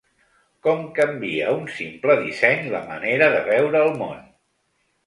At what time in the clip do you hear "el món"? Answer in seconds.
3.91-4.27